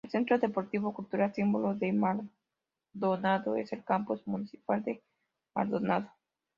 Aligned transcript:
El 0.03 0.09
centro 0.09 0.39
deportivo 0.39 0.95
cultural, 0.95 1.31
símbolo 1.31 1.75
de 1.75 1.93
Maldonado, 1.93 3.55
es 3.55 3.71
el 3.71 3.83
Campus 3.83 4.25
Municipal 4.25 4.83
de 4.83 5.03
Maldonado. 5.53 6.09